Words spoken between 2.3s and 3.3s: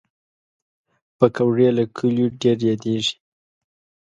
ډېر یادېږي